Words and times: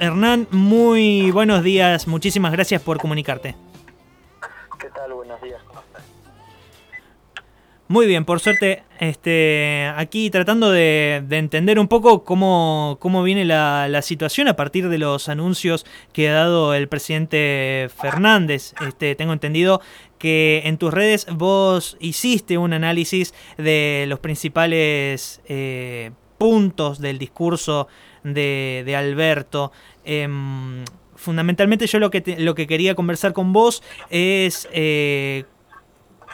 Hernán, 0.00 0.48
muy 0.50 1.30
buenos 1.30 1.62
días, 1.62 2.08
muchísimas 2.08 2.52
gracias 2.52 2.80
por 2.80 2.96
comunicarte. 2.96 3.54
¿Qué 4.80 4.88
tal? 4.94 5.12
Buenos 5.12 5.42
días, 5.42 5.62
¿cómo 5.66 5.80
estás? 5.80 6.02
Muy 7.86 8.06
bien, 8.06 8.24
por 8.24 8.40
suerte, 8.40 8.82
este, 8.98 9.92
aquí 9.94 10.30
tratando 10.30 10.70
de, 10.70 11.22
entender 11.28 11.78
un 11.78 11.86
poco 11.86 12.24
cómo, 12.24 12.96
cómo 12.98 13.22
viene 13.22 13.44
la, 13.44 13.88
la, 13.90 14.00
situación 14.00 14.48
a 14.48 14.56
partir 14.56 14.88
de 14.88 14.96
los 14.96 15.28
anuncios 15.28 15.84
que 16.14 16.30
ha 16.30 16.32
dado 16.32 16.72
el 16.72 16.88
presidente 16.88 17.90
Fernández. 17.94 18.72
Este, 18.88 19.14
tengo 19.16 19.34
entendido 19.34 19.82
que 20.16 20.62
en 20.64 20.78
tus 20.78 20.94
redes 20.94 21.26
vos 21.30 21.98
hiciste 22.00 22.56
un 22.56 22.72
análisis 22.72 23.34
de 23.58 24.06
los 24.08 24.18
principales 24.18 25.42
eh, 25.44 26.12
puntos 26.38 27.00
del 27.00 27.18
discurso 27.18 27.86
de, 28.24 28.82
de 28.86 28.96
Alberto. 28.96 29.72
Em, 30.12 30.84
fundamentalmente 31.14 31.86
yo 31.86 32.00
lo 32.00 32.10
que, 32.10 32.34
lo 32.36 32.56
que 32.56 32.66
quería 32.66 32.96
conversar 32.96 33.32
con 33.32 33.52
vos 33.52 33.80
es 34.08 34.68
eh, 34.72 35.44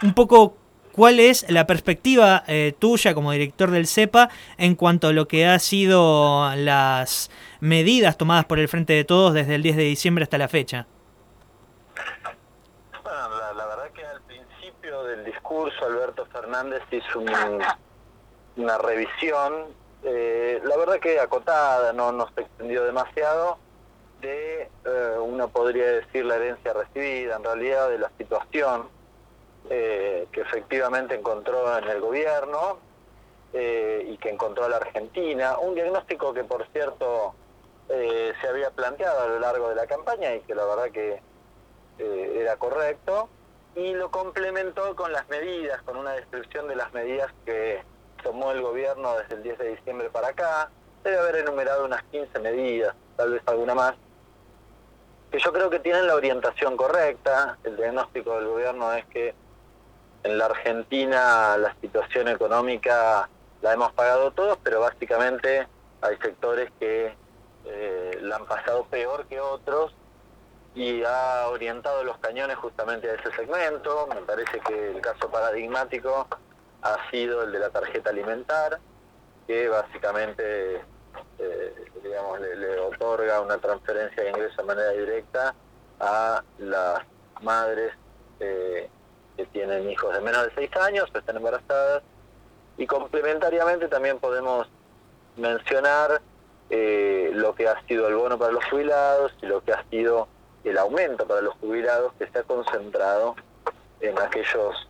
un 0.02 0.14
poco 0.14 0.56
cuál 0.92 1.20
es 1.20 1.44
la 1.50 1.66
perspectiva 1.66 2.42
eh, 2.46 2.74
tuya 2.78 3.12
como 3.12 3.32
director 3.32 3.70
del 3.70 3.86
CEPA 3.86 4.30
en 4.56 4.76
cuanto 4.76 5.08
a 5.08 5.12
lo 5.12 5.28
que 5.28 5.46
ha 5.46 5.58
sido 5.58 6.54
las 6.56 7.30
medidas 7.60 8.16
tomadas 8.16 8.46
por 8.46 8.60
el 8.60 8.68
Frente 8.68 8.94
de 8.94 9.04
Todos 9.04 9.34
desde 9.34 9.56
el 9.56 9.62
10 9.62 9.76
de 9.76 9.82
diciembre 9.82 10.22
hasta 10.22 10.38
la 10.38 10.48
fecha. 10.48 10.86
La, 13.04 13.66
verdad 13.66 13.90
que 13.94 14.06
al 14.06 14.22
principio 14.22 15.04
del 15.04 15.22
discurso 15.22 15.84
Alberto 15.84 16.24
Fernández 16.32 16.80
hizo 16.90 17.20
una 17.20 18.78
revisión 18.78 19.52
eh, 20.08 20.60
la 20.62 20.76
verdad 20.76 21.00
que 21.00 21.18
acotada, 21.18 21.92
no, 21.92 22.12
nos 22.12 22.30
extendió 22.36 22.84
demasiado, 22.84 23.58
de, 24.20 24.62
eh, 24.84 25.16
uno 25.20 25.48
podría 25.48 25.86
decir, 25.86 26.24
la 26.24 26.36
herencia 26.36 26.72
recibida, 26.72 27.36
en 27.36 27.44
realidad 27.44 27.88
de 27.90 27.98
la 27.98 28.10
situación 28.18 28.88
eh, 29.68 30.26
que 30.32 30.40
efectivamente 30.40 31.14
encontró 31.14 31.76
en 31.78 31.84
el 31.88 32.00
gobierno 32.00 32.78
y 33.52 34.18
que 34.18 34.28
encontró 34.28 34.68
la 34.68 34.76
Argentina. 34.76 35.56
Un 35.56 35.74
diagnóstico 35.74 36.34
que, 36.34 36.44
por 36.44 36.66
cierto, 36.72 37.34
se 37.88 38.46
había 38.46 38.68
planteado 38.70 39.22
a 39.22 39.28
lo 39.28 39.38
largo 39.38 39.70
de 39.70 39.76
la 39.76 39.86
campaña 39.86 40.34
y 40.34 40.40
que 40.40 40.54
la 40.54 40.66
verdad 40.66 40.90
que 40.90 41.22
era 41.98 42.58
correcto. 42.58 43.30
Y 43.74 43.94
lo 43.94 44.10
complementó 44.10 44.94
con 44.94 45.10
las 45.10 45.26
medidas, 45.30 45.80
con 45.82 45.96
una 45.96 46.12
descripción 46.12 46.68
de 46.68 46.76
las 46.76 46.92
medidas 46.92 47.32
que 47.46 47.82
tomó 48.26 48.50
el 48.50 48.60
gobierno 48.60 49.16
desde 49.18 49.36
el 49.36 49.42
10 49.44 49.58
de 49.58 49.68
diciembre 49.76 50.10
para 50.10 50.28
acá, 50.28 50.68
debe 51.04 51.18
haber 51.18 51.36
enumerado 51.36 51.84
unas 51.84 52.02
15 52.04 52.40
medidas, 52.40 52.94
tal 53.16 53.32
vez 53.32 53.42
alguna 53.46 53.74
más, 53.74 53.94
yo 55.38 55.52
creo 55.52 55.70
que 55.70 55.80
tienen 55.80 56.06
la 56.06 56.14
orientación 56.14 56.76
correcta. 56.76 57.58
El 57.64 57.76
diagnóstico 57.76 58.36
del 58.36 58.46
gobierno 58.46 58.92
es 58.92 59.04
que 59.06 59.34
en 60.22 60.38
la 60.38 60.46
Argentina 60.46 61.56
la 61.56 61.74
situación 61.80 62.28
económica 62.28 63.28
la 63.62 63.72
hemos 63.72 63.92
pagado 63.92 64.32
todos, 64.32 64.58
pero 64.62 64.80
básicamente 64.80 65.66
hay 66.00 66.16
sectores 66.18 66.70
que 66.78 67.14
eh, 67.64 68.18
la 68.22 68.36
han 68.36 68.46
pasado 68.46 68.84
peor 68.86 69.26
que 69.26 69.40
otros 69.40 69.94
y 70.74 71.02
ha 71.04 71.48
orientado 71.48 72.04
los 72.04 72.18
cañones 72.18 72.56
justamente 72.56 73.10
a 73.10 73.14
ese 73.14 73.32
segmento. 73.32 74.06
Me 74.08 74.20
parece 74.22 74.60
que 74.60 74.90
el 74.90 75.00
caso 75.00 75.30
paradigmático 75.30 76.26
ha 76.82 77.10
sido 77.10 77.42
el 77.42 77.52
de 77.52 77.58
la 77.58 77.70
tarjeta 77.70 78.10
alimentar, 78.10 78.78
que 79.46 79.68
básicamente 79.68 80.82
eh, 81.38 81.74
digamos, 82.16 82.40
le, 82.40 82.80
otorga 82.80 83.42
una 83.42 83.58
transferencia 83.58 84.22
de 84.22 84.30
ingreso 84.30 84.62
de 84.62 84.62
manera 84.62 84.90
directa 84.92 85.54
a 86.00 86.42
las 86.58 87.02
madres 87.42 87.92
eh, 88.40 88.88
que 89.36 89.44
tienen 89.46 89.90
hijos 89.90 90.14
de 90.14 90.20
menos 90.20 90.44
de 90.44 90.54
6 90.54 90.76
años, 90.76 91.10
que 91.12 91.18
están 91.18 91.36
embarazadas, 91.36 92.02
y 92.78 92.86
complementariamente 92.86 93.88
también 93.88 94.18
podemos 94.18 94.66
mencionar 95.36 96.22
eh, 96.70 97.30
lo 97.34 97.54
que 97.54 97.68
ha 97.68 97.80
sido 97.86 98.08
el 98.08 98.14
bono 98.14 98.38
para 98.38 98.52
los 98.52 98.64
jubilados 98.64 99.32
y 99.42 99.46
lo 99.46 99.62
que 99.62 99.72
ha 99.72 99.84
sido 99.90 100.28
el 100.64 100.78
aumento 100.78 101.26
para 101.26 101.42
los 101.42 101.54
jubilados 101.56 102.14
que 102.18 102.28
se 102.28 102.38
ha 102.38 102.42
concentrado 102.44 103.36
en 104.00 104.18
aquellos 104.18 104.88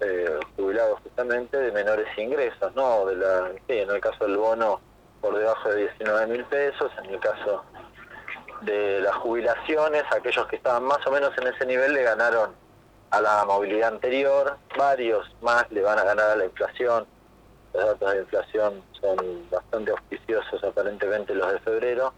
eh, 0.00 0.40
jubilados 0.56 1.00
justamente 1.00 1.58
de 1.58 1.70
menores 1.70 2.06
ingresos, 2.16 2.74
¿no? 2.74 3.04
De 3.06 3.16
la, 3.16 3.50
en 3.68 3.90
el 3.90 4.00
caso 4.00 4.24
del 4.24 4.38
bono 4.38 4.80
por 5.22 5.38
debajo 5.38 5.70
de 5.70 5.82
19 5.82 6.26
mil 6.26 6.44
pesos, 6.44 6.92
en 7.02 7.14
el 7.14 7.20
caso 7.20 7.64
de 8.60 9.00
las 9.00 9.14
jubilaciones, 9.16 10.04
aquellos 10.10 10.46
que 10.48 10.56
estaban 10.56 10.84
más 10.84 10.98
o 11.06 11.10
menos 11.10 11.30
en 11.38 11.46
ese 11.46 11.64
nivel 11.64 11.94
le 11.94 12.02
ganaron 12.02 12.50
a 13.10 13.20
la 13.22 13.44
movilidad 13.46 13.94
anterior, 13.94 14.58
varios 14.76 15.34
más 15.40 15.64
le 15.70 15.80
van 15.80 15.98
a 15.98 16.04
ganar 16.04 16.30
a 16.30 16.36
la 16.36 16.44
inflación, 16.44 17.06
los 17.72 17.84
datos 17.86 18.12
de 18.12 18.18
inflación 18.18 18.82
son 19.00 19.16
bastante 19.50 19.92
auspiciosos 19.92 20.62
aparentemente 20.62 21.34
los 21.34 21.50
de 21.50 21.60
febrero, 21.60 22.12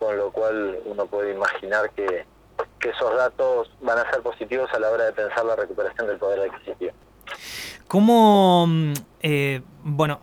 con 0.00 0.16
lo 0.16 0.32
cual 0.32 0.80
uno 0.84 1.06
puede 1.06 1.32
imaginar 1.32 1.90
que 1.90 2.26
que 2.84 2.90
esos 2.90 3.16
datos 3.16 3.70
van 3.80 3.98
a 3.98 4.10
ser 4.10 4.22
positivos 4.22 4.70
a 4.74 4.78
la 4.78 4.90
hora 4.90 5.04
de 5.04 5.12
pensar 5.12 5.44
la 5.44 5.56
recuperación 5.56 6.06
del 6.06 6.18
poder 6.18 6.50
adquisitivo. 6.50 6.92
¿Cómo, 7.88 8.66
mm, 8.66 8.92
eh, 9.22 9.62
bueno, 9.82 10.20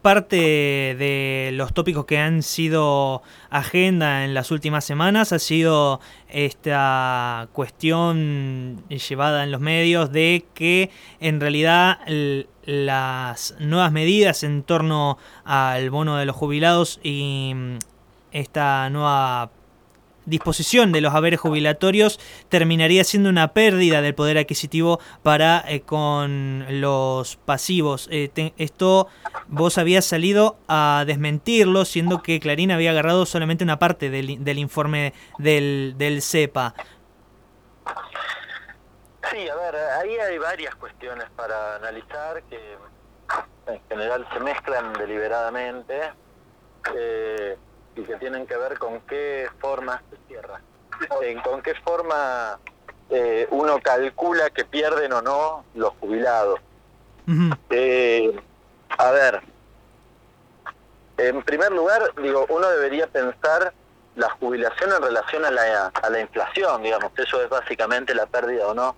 parte 0.00 0.36
de 0.36 1.50
los 1.52 1.72
tópicos 1.72 2.06
que 2.06 2.18
han 2.18 2.42
sido 2.42 3.22
agenda 3.50 4.24
en 4.24 4.34
las 4.34 4.50
últimas 4.50 4.84
semanas 4.84 5.32
ha 5.32 5.38
sido 5.38 6.00
esta 6.28 7.48
cuestión 7.52 8.82
llevada 8.88 9.44
en 9.44 9.52
los 9.52 9.60
medios 9.60 10.12
de 10.12 10.44
que 10.54 10.90
en 11.20 11.40
realidad 11.40 11.98
las 12.64 13.54
nuevas 13.58 13.92
medidas 13.92 14.42
en 14.42 14.62
torno 14.62 15.18
al 15.44 15.90
bono 15.90 16.16
de 16.16 16.24
los 16.24 16.36
jubilados 16.36 17.00
y 17.02 17.52
mm, 17.54 17.78
esta 18.32 18.88
nueva 18.90 19.50
disposición 20.30 20.92
de 20.92 21.02
los 21.02 21.14
haberes 21.14 21.40
jubilatorios 21.40 22.18
terminaría 22.48 23.04
siendo 23.04 23.28
una 23.28 23.52
pérdida 23.52 24.00
del 24.00 24.14
poder 24.14 24.38
adquisitivo 24.38 25.00
para 25.22 25.62
eh, 25.68 25.82
con 25.82 26.64
los 26.80 27.36
pasivos. 27.36 28.08
Eh, 28.10 28.52
esto 28.56 29.08
vos 29.48 29.76
habías 29.76 30.06
salido 30.06 30.56
a 30.68 31.04
desmentirlo, 31.06 31.84
siendo 31.84 32.22
que 32.22 32.40
Clarín 32.40 32.70
había 32.70 32.92
agarrado 32.92 33.26
solamente 33.26 33.64
una 33.64 33.78
parte 33.78 34.08
del, 34.08 34.42
del 34.42 34.58
informe 34.58 35.12
del, 35.38 35.94
del 35.98 36.22
CEPA. 36.22 36.74
Sí, 39.30 39.48
a 39.48 39.54
ver, 39.54 39.76
ahí 40.00 40.16
hay 40.16 40.38
varias 40.38 40.74
cuestiones 40.76 41.26
para 41.36 41.76
analizar 41.76 42.42
que 42.44 42.58
en 43.66 43.80
general 43.88 44.26
se 44.32 44.40
mezclan 44.40 44.92
deliberadamente. 44.94 46.10
Eh, 46.96 47.56
y 47.96 48.02
que 48.02 48.16
tienen 48.16 48.46
que 48.46 48.56
ver 48.56 48.78
con 48.78 49.00
qué 49.02 49.48
forma 49.60 50.02
se 50.10 50.16
cierra, 50.28 50.60
con 51.42 51.62
qué 51.62 51.74
forma 51.76 52.58
eh, 53.10 53.46
uno 53.50 53.80
calcula 53.80 54.50
que 54.50 54.64
pierden 54.64 55.12
o 55.12 55.22
no 55.22 55.64
los 55.74 55.92
jubilados. 56.00 56.60
Eh, 57.70 58.34
a 58.98 59.10
ver, 59.12 59.40
en 61.16 61.42
primer 61.42 61.70
lugar, 61.72 62.12
digo, 62.20 62.46
uno 62.48 62.68
debería 62.70 63.06
pensar 63.06 63.72
la 64.16 64.30
jubilación 64.30 64.92
en 64.92 65.02
relación 65.02 65.44
a 65.44 65.50
la, 65.50 65.86
a 65.86 66.10
la 66.10 66.20
inflación, 66.20 66.82
digamos, 66.82 67.12
eso 67.16 67.42
es 67.42 67.48
básicamente 67.48 68.14
la 68.14 68.26
pérdida 68.26 68.66
o 68.66 68.74
no 68.74 68.96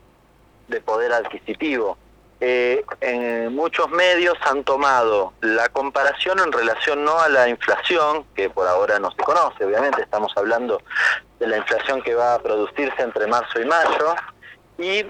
de 0.69 0.81
poder 0.81 1.13
adquisitivo. 1.13 1.99
Eh, 2.45 2.85
en 3.01 3.55
muchos 3.55 3.89
medios 3.91 4.37
han 4.41 4.65
tomado 4.65 5.33
la 5.43 5.69
comparación 5.69 6.41
en 6.41 6.51
relación 6.51 7.05
no 7.05 7.21
a 7.21 7.29
la 7.29 7.49
inflación, 7.49 8.25
que 8.35 8.51
por 8.51 8.67
ahora 8.67 8.99
no 8.99 9.13
se 9.13 9.19
conoce, 9.19 9.65
obviamente 9.65 10.03
estamos 10.03 10.33
hablando 10.35 10.83
de 11.39 11.47
la 11.47 11.59
inflación 11.59 12.03
que 12.03 12.17
va 12.17 12.35
a 12.35 12.39
producirse 12.41 13.01
entre 13.01 13.29
marzo 13.29 13.61
y 13.61 13.65
mayo, 13.65 14.17
y 14.77 15.07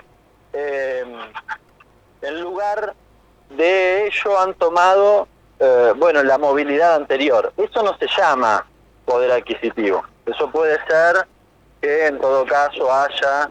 eh, 0.52 1.04
en 2.20 2.40
lugar 2.42 2.92
de 3.48 4.08
ello 4.08 4.38
han 4.38 4.52
tomado, 4.52 5.26
eh, 5.58 5.94
bueno, 5.96 6.22
la 6.22 6.36
movilidad 6.36 6.96
anterior. 6.96 7.50
Eso 7.56 7.82
no 7.82 7.96
se 7.96 8.08
llama 8.08 8.66
poder 9.06 9.32
adquisitivo. 9.32 10.04
Eso 10.26 10.50
puede 10.50 10.78
ser 10.86 11.26
que 11.80 12.08
en 12.08 12.20
todo 12.20 12.44
caso 12.44 12.92
haya 12.92 13.50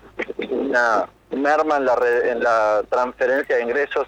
una 0.52 1.10
merma 1.32 1.78
en 1.78 1.86
la, 1.86 1.98
en 2.24 2.44
la 2.44 2.84
transferencia 2.90 3.56
de 3.56 3.64
ingresos 3.64 4.08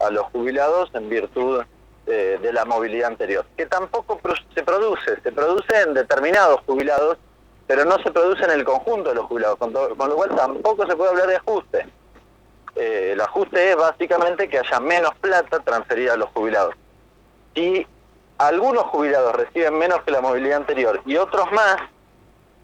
a 0.00 0.10
los 0.10 0.24
jubilados 0.26 0.90
en 0.94 1.08
virtud 1.08 1.62
eh, 2.06 2.38
de 2.42 2.52
la 2.52 2.64
movilidad 2.64 3.08
anterior, 3.08 3.46
que 3.56 3.64
tampoco 3.66 4.20
se 4.54 4.62
produce, 4.62 5.20
se 5.22 5.32
produce 5.32 5.80
en 5.80 5.94
determinados 5.94 6.60
jubilados, 6.66 7.16
pero 7.66 7.86
no 7.86 7.98
se 8.02 8.10
produce 8.10 8.44
en 8.44 8.50
el 8.50 8.64
conjunto 8.64 9.08
de 9.08 9.14
los 9.14 9.24
jubilados, 9.24 9.56
con, 9.58 9.72
lo 9.72 9.96
cual 9.96 10.36
tampoco 10.36 10.86
se 10.86 10.96
puede 10.96 11.10
hablar 11.10 11.28
de 11.28 11.36
ajuste. 11.36 11.86
Eh, 12.76 13.10
el 13.12 13.20
ajuste 13.22 13.70
es 13.70 13.76
básicamente 13.76 14.48
que 14.48 14.58
haya 14.58 14.80
menos 14.80 15.14
plata 15.20 15.60
transferida 15.60 16.12
a 16.12 16.16
los 16.18 16.28
jubilados. 16.30 16.74
Si 17.54 17.86
algunos 18.36 18.82
jubilados 18.84 19.34
reciben 19.36 19.78
menos 19.78 20.02
que 20.02 20.10
la 20.10 20.20
movilidad 20.20 20.58
anterior 20.58 21.00
y 21.06 21.16
otros 21.16 21.50
más, 21.52 21.76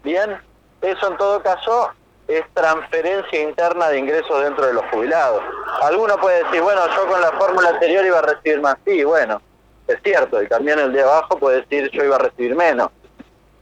bien, 0.03 0.39
eso 0.81 1.07
en 1.07 1.17
todo 1.17 1.41
caso 1.41 1.91
es 2.35 2.45
transferencia 2.53 3.41
interna 3.41 3.89
de 3.89 3.99
ingresos 3.99 4.43
dentro 4.43 4.65
de 4.67 4.73
los 4.73 4.85
jubilados. 4.91 5.41
Alguno 5.81 6.17
puede 6.17 6.43
decir, 6.43 6.61
bueno, 6.61 6.81
yo 6.95 7.07
con 7.07 7.21
la 7.21 7.31
fórmula 7.31 7.69
anterior 7.69 8.05
iba 8.05 8.19
a 8.19 8.21
recibir 8.21 8.61
más. 8.61 8.77
Sí, 8.85 9.03
bueno, 9.03 9.41
es 9.87 9.97
cierto, 10.03 10.39
el 10.39 10.47
también 10.47 10.79
el 10.79 10.93
de 10.93 11.01
abajo 11.01 11.37
puede 11.37 11.61
decir 11.61 11.89
yo 11.91 12.03
iba 12.03 12.15
a 12.15 12.19
recibir 12.19 12.55
menos. 12.55 12.89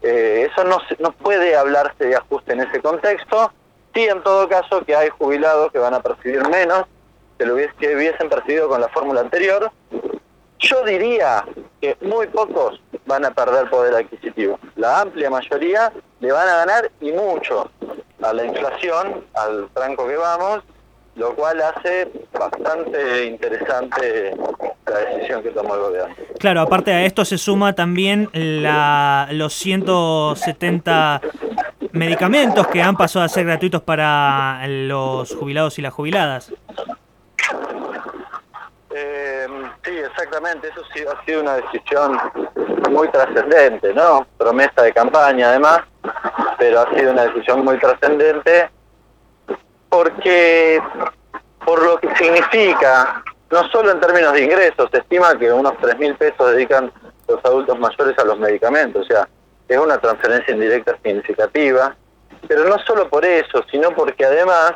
Eh, 0.01 0.47
eso 0.49 0.63
no, 0.63 0.79
no 0.99 1.11
puede 1.11 1.55
hablarse 1.55 2.05
de 2.05 2.15
ajuste 2.15 2.53
en 2.53 2.61
ese 2.61 2.81
contexto. 2.81 3.51
Sí, 3.93 4.03
en 4.03 4.21
todo 4.23 4.47
caso, 4.47 4.85
que 4.85 4.95
hay 4.95 5.09
jubilados 5.09 5.71
que 5.71 5.79
van 5.79 5.93
a 5.93 6.01
percibir 6.01 6.47
menos 6.47 6.85
que 7.37 7.45
lo 7.45 7.55
que 7.55 7.95
hubiesen 7.95 8.29
percibido 8.29 8.67
con 8.67 8.81
la 8.81 8.89
fórmula 8.89 9.21
anterior. 9.21 9.71
Yo 10.59 10.83
diría 10.83 11.45
que 11.79 11.97
muy 12.01 12.27
pocos 12.27 12.81
van 13.05 13.23
a 13.23 13.31
perder 13.31 13.69
poder 13.69 13.95
adquisitivo. 13.95 14.59
La 14.75 15.01
amplia 15.01 15.29
mayoría 15.29 15.91
le 16.19 16.31
van 16.31 16.49
a 16.49 16.57
ganar 16.57 16.91
y 16.99 17.13
mucho 17.13 17.71
a 18.21 18.33
la 18.33 18.45
inflación, 18.45 19.25
al 19.33 19.69
tranco 19.73 20.07
que 20.07 20.15
vamos, 20.15 20.63
lo 21.15 21.35
cual 21.35 21.61
hace 21.61 22.09
bastante 22.31 23.25
interesante 23.25 24.35
la 24.87 24.99
decisión 24.99 25.43
que 25.43 25.49
tomó 25.49 25.75
el 25.75 25.81
gobierno. 25.81 26.15
Claro, 26.39 26.61
aparte 26.61 26.93
a 26.93 27.03
esto 27.03 27.25
se 27.25 27.37
suma 27.37 27.73
también 27.73 28.29
la, 28.33 29.27
los 29.31 29.53
170 29.53 31.21
medicamentos 31.91 32.67
que 32.67 32.81
han 32.81 32.95
pasado 32.95 33.25
a 33.25 33.29
ser 33.29 33.45
gratuitos 33.45 33.81
para 33.81 34.65
los 34.67 35.35
jubilados 35.35 35.77
y 35.79 35.81
las 35.81 35.93
jubiladas. 35.93 36.53
Eh, 38.91 39.47
sí, 39.83 39.91
exactamente, 39.91 40.69
eso 40.69 40.81
sí 40.93 41.01
ha 41.01 41.25
sido 41.25 41.41
una 41.41 41.55
decisión 41.55 42.17
muy 42.89 43.09
trascendente, 43.09 43.93
¿no? 43.93 44.25
Promesa 44.37 44.81
de 44.81 44.93
campaña 44.93 45.49
además, 45.49 45.81
pero 46.59 46.81
ha 46.81 46.93
sido 46.93 47.11
una 47.11 47.23
decisión 47.23 47.63
muy 47.63 47.79
trascendente 47.79 48.69
porque 49.89 50.79
por 51.65 51.81
lo 51.83 51.99
que 51.99 52.13
significa, 52.15 53.23
no 53.49 53.67
solo 53.69 53.91
en 53.91 53.99
términos 53.99 54.33
de 54.33 54.43
ingresos, 54.43 54.89
se 54.91 54.99
estima 54.99 55.37
que 55.39 55.51
unos 55.51 55.73
3 55.81 55.97
mil 55.97 56.15
pesos 56.15 56.51
dedican 56.51 56.91
los 57.27 57.43
adultos 57.43 57.79
mayores 57.79 58.17
a 58.19 58.25
los 58.25 58.37
medicamentos, 58.39 59.03
o 59.03 59.05
sea, 59.05 59.27
es 59.67 59.77
una 59.77 59.97
transferencia 59.99 60.53
indirecta 60.53 60.97
significativa, 61.03 61.95
pero 62.47 62.65
no 62.65 62.77
solo 62.79 63.07
por 63.09 63.25
eso, 63.25 63.63
sino 63.71 63.91
porque 63.91 64.25
además, 64.25 64.73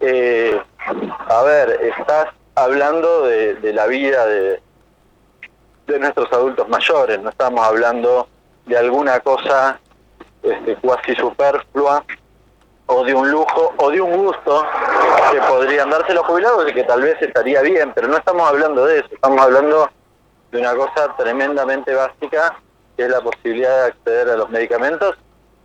eh, 0.00 0.60
a 1.28 1.42
ver, 1.42 1.80
estás 1.82 2.28
hablando 2.54 3.22
de, 3.22 3.72
la 3.72 3.86
vida 3.86 4.26
de, 4.26 4.60
de 5.86 5.98
nuestros 5.98 6.32
adultos 6.32 6.68
mayores, 6.68 7.20
no 7.20 7.30
estamos 7.30 7.64
hablando 7.64 8.28
de 8.66 8.76
alguna 8.76 9.20
cosa 9.20 9.78
este, 10.46 10.76
cuasi 10.76 11.14
superflua 11.14 12.04
o 12.86 13.04
de 13.04 13.14
un 13.14 13.30
lujo 13.30 13.74
o 13.78 13.90
de 13.90 14.00
un 14.00 14.16
gusto 14.24 14.64
que 15.32 15.40
podrían 15.40 15.90
darse 15.90 16.14
los 16.14 16.24
jubilados 16.24 16.70
y 16.70 16.74
que 16.74 16.84
tal 16.84 17.02
vez 17.02 17.20
estaría 17.20 17.60
bien, 17.62 17.92
pero 17.94 18.08
no 18.08 18.16
estamos 18.16 18.48
hablando 18.48 18.86
de 18.86 19.00
eso, 19.00 19.08
estamos 19.12 19.40
hablando 19.40 19.90
de 20.52 20.60
una 20.60 20.74
cosa 20.74 21.14
tremendamente 21.16 21.94
básica 21.94 22.56
que 22.96 23.04
es 23.04 23.10
la 23.10 23.20
posibilidad 23.20 23.82
de 23.82 23.86
acceder 23.88 24.30
a 24.30 24.36
los 24.36 24.48
medicamentos. 24.50 25.16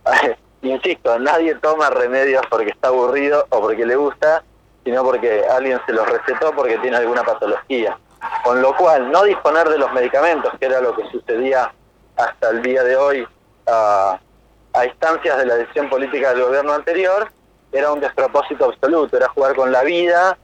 Insisto, 0.62 1.18
nadie 1.18 1.54
toma 1.56 1.90
remedios 1.90 2.42
porque 2.48 2.70
está 2.70 2.88
aburrido 2.88 3.46
o 3.50 3.60
porque 3.60 3.86
le 3.86 3.96
gusta, 3.96 4.44
sino 4.84 5.02
porque 5.02 5.44
alguien 5.50 5.80
se 5.86 5.92
los 5.92 6.08
recetó 6.08 6.52
porque 6.54 6.78
tiene 6.78 6.98
alguna 6.98 7.22
patología. 7.24 7.98
Con 8.44 8.62
lo 8.62 8.76
cual, 8.76 9.10
no 9.10 9.24
disponer 9.24 9.68
de 9.68 9.78
los 9.78 9.92
medicamentos, 9.92 10.52
que 10.60 10.66
era 10.66 10.80
lo 10.80 10.94
que 10.94 11.08
sucedía 11.10 11.72
hasta 12.16 12.50
el 12.50 12.62
día 12.62 12.84
de 12.84 12.96
hoy 12.96 13.26
a, 13.66 14.20
a 14.74 14.86
instancias 14.86 15.38
de 15.38 15.46
la 15.46 15.56
decisión 15.56 15.88
política 15.88 16.34
del 16.34 16.44
gobierno 16.44 16.72
anterior, 16.72 17.30
era 17.72 17.92
un 17.92 18.00
despropósito 18.00 18.66
absoluto, 18.66 19.16
era 19.16 19.28
jugar 19.28 19.54
con 19.54 19.72
la 19.72 19.82
vida 19.82 20.36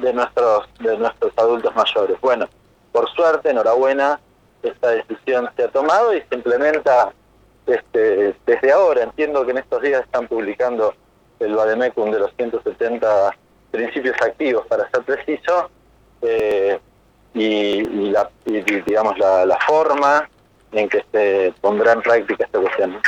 de 0.00 0.12
nuestros, 0.12 0.68
de 0.80 0.96
nuestros 0.96 1.32
adultos 1.36 1.74
mayores. 1.74 2.20
Bueno, 2.20 2.48
por 2.92 3.08
suerte, 3.10 3.50
enhorabuena, 3.50 4.20
esta 4.62 4.90
decisión 4.90 5.48
se 5.56 5.64
ha 5.64 5.68
tomado 5.68 6.14
y 6.14 6.22
se 6.28 6.34
implementa 6.34 7.12
este, 7.66 8.34
desde 8.46 8.72
ahora. 8.72 9.02
Entiendo 9.02 9.44
que 9.44 9.52
en 9.52 9.58
estos 9.58 9.82
días 9.82 10.02
están 10.02 10.26
publicando 10.28 10.94
el 11.40 11.54
Bademecum 11.54 12.10
de 12.10 12.20
los 12.20 12.32
170 12.36 13.36
principios 13.70 14.16
activos, 14.22 14.66
para 14.66 14.88
ser 14.90 15.02
preciso, 15.02 15.70
eh, 16.22 16.78
y, 17.34 17.82
la, 18.10 18.28
digamos 18.44 19.18
la, 19.18 19.46
la, 19.46 19.58
forma 19.60 20.28
en 20.72 20.88
que 20.88 21.04
se 21.12 21.54
pondrá 21.60 21.92
en 21.92 22.02
práctica 22.02 22.44
esta 22.44 22.58
cuestión. 22.58 23.00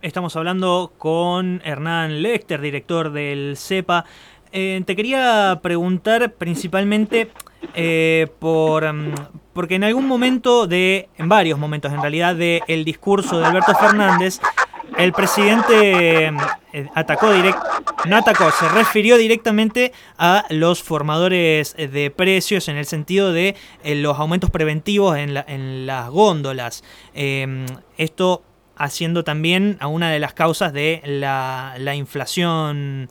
Estamos 0.00 0.36
hablando 0.36 0.92
con 0.96 1.60
Hernán 1.64 2.22
Lechter, 2.22 2.60
director 2.60 3.10
del 3.10 3.56
CEPA. 3.56 4.04
Eh, 4.52 4.80
te 4.86 4.94
quería 4.94 5.58
preguntar 5.60 6.34
principalmente 6.34 7.32
eh, 7.74 8.28
por 8.38 8.92
mm, 8.92 9.14
porque 9.52 9.74
en 9.74 9.82
algún 9.82 10.06
momento 10.06 10.68
de, 10.68 11.08
en 11.18 11.28
varios 11.28 11.58
momentos 11.58 11.92
en 11.92 12.00
realidad, 12.00 12.36
del 12.36 12.62
el 12.68 12.84
discurso 12.84 13.40
de 13.40 13.46
Alberto 13.46 13.74
Fernández, 13.74 14.38
el 14.96 15.12
presidente 15.12 16.26
eh, 16.26 16.88
atacó 16.94 17.32
direct, 17.32 17.58
no 18.06 18.18
atacó, 18.18 18.52
se 18.52 18.68
refirió 18.68 19.16
directamente 19.16 19.92
a 20.16 20.44
los 20.50 20.80
formadores 20.80 21.74
de 21.74 22.12
precios 22.12 22.68
en 22.68 22.76
el 22.76 22.86
sentido 22.86 23.32
de 23.32 23.56
los 23.82 24.16
aumentos 24.16 24.50
preventivos 24.50 25.16
en, 25.16 25.36
en 25.48 25.86
las 25.86 26.08
góndolas. 26.08 26.84
esto 27.96 28.44
haciendo 28.78 29.24
también 29.24 29.76
a 29.80 29.88
una 29.88 30.10
de 30.10 30.18
las 30.18 30.34
causas 30.34 30.72
de 30.72 31.02
la, 31.04 31.74
la 31.78 31.94
inflación 31.94 33.08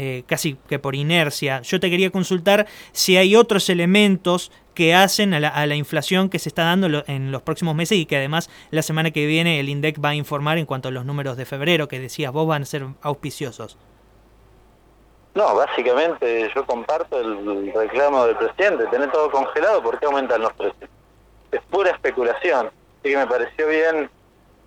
eh, 0.00 0.22
casi 0.26 0.54
que 0.68 0.78
por 0.78 0.94
inercia. 0.94 1.60
Yo 1.62 1.80
te 1.80 1.90
quería 1.90 2.10
consultar 2.10 2.66
si 2.92 3.16
hay 3.16 3.34
otros 3.34 3.68
elementos 3.68 4.52
que 4.74 4.94
hacen 4.94 5.34
a 5.34 5.40
la, 5.40 5.48
a 5.48 5.66
la, 5.66 5.74
inflación 5.74 6.28
que 6.28 6.38
se 6.38 6.50
está 6.50 6.62
dando 6.62 7.02
en 7.08 7.32
los 7.32 7.42
próximos 7.42 7.74
meses 7.74 7.98
y 7.98 8.06
que 8.06 8.16
además 8.16 8.48
la 8.70 8.82
semana 8.82 9.10
que 9.10 9.26
viene 9.26 9.58
el 9.58 9.68
INDEC 9.68 9.98
va 10.04 10.10
a 10.10 10.14
informar 10.14 10.56
en 10.58 10.66
cuanto 10.66 10.86
a 10.86 10.92
los 10.92 11.04
números 11.04 11.36
de 11.36 11.46
febrero 11.46 11.88
que 11.88 11.98
decías 11.98 12.30
vos 12.30 12.46
van 12.46 12.62
a 12.62 12.64
ser 12.64 12.86
auspiciosos. 13.02 13.76
No, 15.34 15.54
básicamente 15.54 16.48
yo 16.54 16.64
comparto 16.64 17.20
el 17.20 17.72
reclamo 17.72 18.26
del 18.26 18.36
presidente, 18.36 18.86
tener 18.86 19.10
todo 19.10 19.30
congelado, 19.30 19.82
¿por 19.82 19.98
qué 19.98 20.06
aumentan 20.06 20.42
los 20.42 20.52
precios? 20.52 20.90
Es 21.50 21.60
pura 21.70 21.90
especulación, 21.90 22.66
así 22.66 23.10
que 23.10 23.16
me 23.16 23.26
pareció 23.26 23.66
bien 23.68 24.10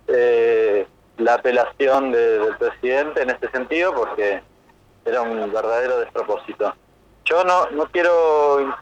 eh, 0.08 0.86
la 1.18 1.34
apelación 1.34 2.12
del 2.12 2.56
presidente 2.58 3.22
en 3.22 3.30
este 3.30 3.50
sentido 3.50 3.94
porque 3.94 4.42
era 5.04 5.22
un 5.22 5.52
verdadero 5.52 5.98
despropósito. 6.00 6.74
Yo 7.24 7.44
no, 7.44 7.70
no 7.70 7.86
quiero 7.86 8.74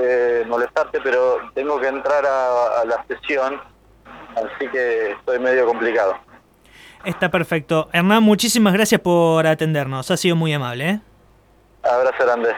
eh, 0.00 0.44
molestarte, 0.48 1.00
pero 1.02 1.38
tengo 1.54 1.80
que 1.80 1.86
entrar 1.86 2.24
a, 2.26 2.84
la 2.84 3.04
sesión, 3.06 3.60
así 4.34 4.68
que 4.70 5.12
estoy 5.12 5.38
medio 5.38 5.66
complicado. 5.66 6.16
Está 7.04 7.30
perfecto. 7.30 7.88
Hernán, 7.92 8.22
muchísimas 8.24 8.72
gracias 8.72 9.00
por 9.00 9.46
atendernos. 9.46 10.10
Ha 10.10 10.16
sido 10.16 10.34
muy 10.34 10.52
amable. 10.52 10.88
¿eh? 10.88 11.00
Abrazo 11.84 12.24
grande. 12.24 12.50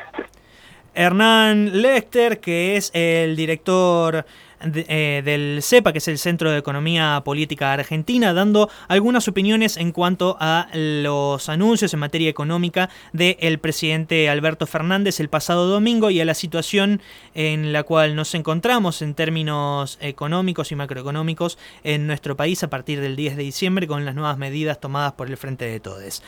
Hernán 0.95 1.83
Lester, 1.83 2.41
que 2.41 2.77
es 2.77 2.91
el 2.95 3.37
director 3.37 4.25
eh, 4.61 5.23
del 5.25 5.61
CEPA, 5.63 5.93
que 5.93 5.99
es 5.99 6.09
el 6.09 6.19
Centro 6.19 6.51
de 6.51 6.59
Economía 6.59 7.23
Política 7.25 7.73
Argentina, 7.73 8.33
dando 8.33 8.69
algunas 8.89 9.29
opiniones 9.29 9.77
en 9.77 9.93
cuanto 9.93 10.37
a 10.41 10.69
los 10.73 11.49
anuncios 11.49 11.95
en 11.95 12.01
materia 12.01 12.29
económica 12.29 12.91
del 13.13 13.59
presidente 13.59 14.29
Alberto 14.29 14.67
Fernández 14.67 15.21
el 15.21 15.29
pasado 15.29 15.69
domingo 15.69 16.11
y 16.11 16.21
a 16.21 16.25
la 16.25 16.35
situación 16.35 17.01
en 17.35 17.73
la 17.73 17.83
cual 17.83 18.17
nos 18.17 18.35
encontramos 18.35 19.03
en 19.03 19.15
términos 19.15 19.99
económicos 20.01 20.73
y 20.73 20.77
macroeconómicos 20.77 21.59
en 21.85 22.07
nuestro 22.07 22.37
país 22.37 22.63
a 22.63 22.71
partir 22.71 23.01
del 23.01 23.17
10 23.17 23.37
de 23.37 23.43
diciembre 23.43 23.87
con 23.87 24.05
las 24.05 24.15
nuevas 24.15 24.39
medidas 24.39 24.81
tomadas 24.81 25.13
por 25.13 25.29
el 25.29 25.37
Frente 25.37 25.67
de 25.67 25.81
Todes. 25.81 26.23